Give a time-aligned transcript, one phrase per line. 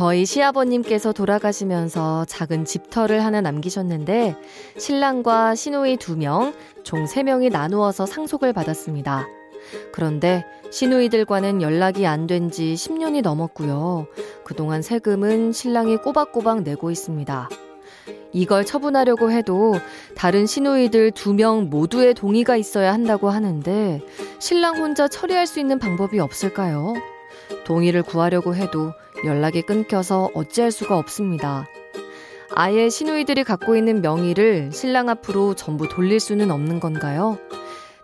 [0.00, 4.34] 저희 시아버님께서 돌아가시면서 작은 집터를 하나 남기셨는데
[4.78, 6.54] 신랑과 시누이 두 명,
[6.84, 9.26] 총세 명이 나누어서 상속을 받았습니다.
[9.92, 14.06] 그런데 시누이들과는 연락이 안 된 지 10년이 넘었고요.
[14.42, 17.50] 그동안 세금은 신랑이 꼬박꼬박 내고 있습니다.
[18.32, 19.74] 이걸 처분하려고 해도
[20.16, 24.00] 다른 시누이들 두 명 모두의 동의가 있어야 한다고 하는데
[24.38, 26.94] 신랑 혼자 처리할 수 있는 방법이 없을까요?
[27.64, 28.92] 동의를 구하려고 해도
[29.24, 31.66] 연락이 끊겨서 어찌할 수가 없습니다.
[32.52, 37.38] 아예 시누이들이 갖고 있는 명의를 신랑 앞으로 전부 돌릴 수는 없는 건가요?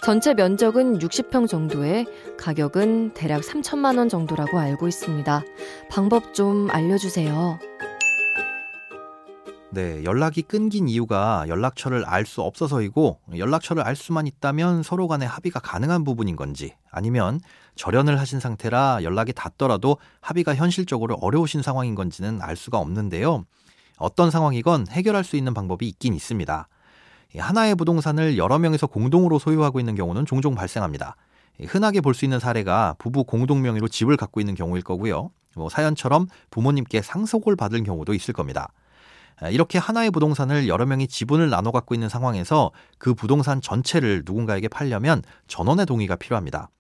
[0.03, 2.05] 전체 면적은 60평 정도에
[2.39, 5.43] 가격은 대략 3천만 원 정도라고 알고 있습니다.
[5.91, 7.59] 방법 좀 알려주세요.
[9.77, 15.61] 네, 연락이 끊긴 이유가 연락처를 알 수 없어서이고 연락처를 알 수만 있다면 서로 간에 합의가
[15.61, 17.41] 가능한 부분인 건지 아니면
[17.75, 23.45] 절연을 하신 상태라 연락이 닿더라도 합의가 현실적으로 어려우신 상황인 건지는 알 수가 없는데요.
[23.99, 26.69] 어떤 상황이건 해결할 수 있는 방법이 있긴 있습니다.
[27.37, 31.17] 하나의 부동산을 여러 명에서 공동으로 소유하고 있는 경우는 종종 발생합니다.
[31.67, 35.33] 흔하게 볼 수 있는 사례가 부부 공동 명의로 집을 갖고 있는 경우일 거고요.
[35.55, 38.73] 뭐 사연처럼 부모님께 상속을 받을 경우도 있을 겁니다.
[39.51, 45.23] 이렇게 하나의 부동산을 여러 명이 지분을 나눠 갖고 있는 상황에서 그 부동산 전체를 누군가에게 팔려면
[45.47, 46.71] 전원의 동의가 필요합니다.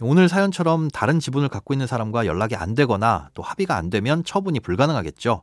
[0.00, 4.58] 오늘 사연처럼 다른 지분을 갖고 있는 사람과 연락이 안 되거나 또 합의가 안 되면 처분이
[4.60, 5.42] 불가능하겠죠.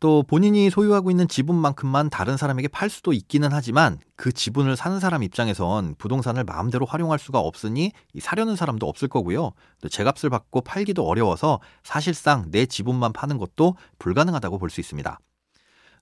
[0.00, 5.22] 또 본인이 소유하고 있는 지분만큼만 다른 사람에게 팔 수도 있기는 하지만 그 지분을 사는 사람
[5.22, 9.52] 입장에선 부동산을 마음대로 활용할 수가 없으니 사려는 사람도 없을 거고요.
[9.80, 15.18] 또 제값을 받고 팔기도 어려워서 사실상 내 지분만 파는 것도 불가능하다고 볼 수 있습니다.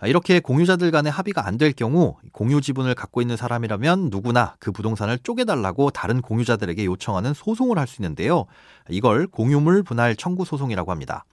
[0.09, 5.19] 이렇게 공유자들 간의 합의가 안 될 경우 공유 지분을 갖고 있는 사람이라면 누구나 그 부동산을
[5.19, 8.47] 쪼개달라고 다른 공유자들에게 요청하는 소송을 할 수 있는데요.
[8.89, 11.25] 이걸 공유물 분할 청구 소송이라고 합니다.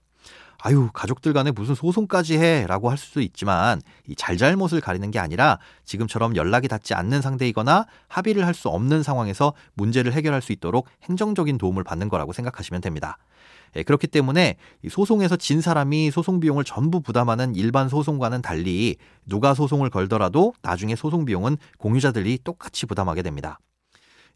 [0.62, 5.58] 아유, 가족들 간에 무슨 소송까지 해 라고 할 수도 있지만 이 잘잘못을 가리는 게 아니라
[5.86, 11.56] 지금처럼 연락이 닿지 않는 상대이거나 합의를 할 수 없는 상황에서 문제를 해결할 수 있도록 행정적인
[11.56, 13.16] 도움을 받는 거라고 생각하시면 됩니다.
[13.76, 14.56] 예, 그렇기 때문에
[14.90, 21.24] 소송에서 진 사람이 소송 비용을 전부 부담하는 일반 소송과는 달리 누가 소송을 걸더라도 나중에 소송
[21.24, 23.60] 비용은 공유자들이 똑같이 부담하게 됩니다.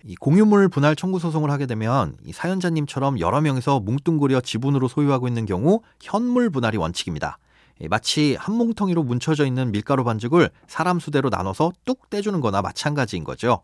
[0.06, 5.46] 이 공유물 분할 청구 소송을 하게 되면 이 사연자님처럼 여러 명이서 뭉뚱그려 지분으로 소유하고 있는
[5.46, 7.38] 경우 현물 분할이 원칙입니다.
[7.80, 13.24] 예, 마치 한 뭉텅이로 뭉쳐져 있는 밀가루 반죽을 사람 수대로 나눠서 뚝 떼주는 거나 마찬가지인
[13.24, 13.62] 거죠.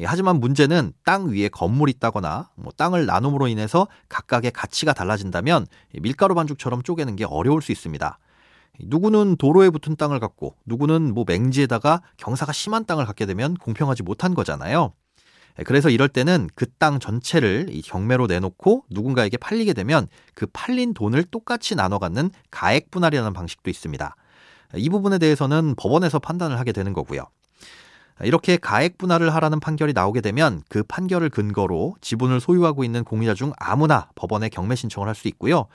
[0.00, 5.66] 예, 하지만 문제는 땅 위에 건물이 있다거나 뭐 땅을 나눔으로 인해서 각각의 가치가 달라진다면
[5.98, 8.18] 밀가루 반죽처럼 쪼개는 게 어려울 수 있습니다.
[8.80, 14.34] 누구는 도로에 붙은 땅을 갖고 누구는 뭐 맹지에다가 경사가 심한 땅을 갖게 되면 공평하지 못한
[14.34, 14.92] 거잖아요.
[15.58, 20.94] 예, 그래서 이럴 때는 그 땅 전체를 이 경매로 내놓고 누군가에게 팔리게 되면 그 팔린
[20.94, 24.16] 돈을 똑같이 나눠 갖는 가액 분할이라는 방식도 있습니다.
[24.76, 27.24] 이 부분에 대해서는 법원에서 판단을 하게 되는 거고요.
[28.22, 33.52] 이렇게 가액 분할을 하라는 판결이 나오게 되면 그 판결을 근거로 지분을 소유하고 있는 공유자 중
[33.58, 35.66] 아무나 법원에 경매 신청을 할 수 있고요.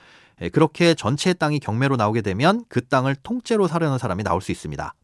[0.42, 4.94] 예, 그렇게 전체 땅이 경매로 나오게 되면 그 땅을 통째로 사려는 사람이 나올 수 있습니다.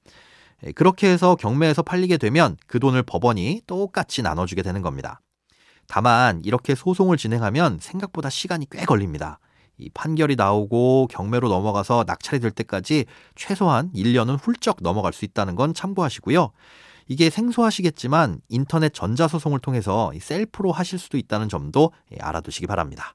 [0.67, 5.21] 예, 그렇게 해서 경매에서 팔리게 되면 그 돈을 법원이 똑같이 나눠주게 되는 겁니다.
[5.89, 9.39] 다만 이렇게 소송을 진행하면 생각보다 시간이 꽤 걸립니다.
[9.79, 15.75] 이 판결이 나오고 경매로 넘어가서 낙찰이 될 때까지 최소한 1년은 훌쩍 넘어갈 수 있다는 건
[15.75, 16.51] 참고하시고요.
[17.09, 23.15] 이게 생소하시겠지만 인터넷 전자소송을 통해서 셀프로 하실 수도 있다는 점도 예, 알아두시기 바랍니다.